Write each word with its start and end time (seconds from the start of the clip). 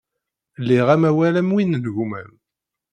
Liɣ 0.67 0.87
amawal 0.95 1.35
am 1.41 1.53
win 1.55 1.75
n 1.81 1.83
gma-m. 1.95 2.31